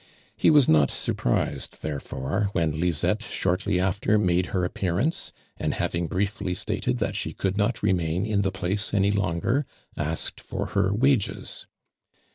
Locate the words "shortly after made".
3.21-4.47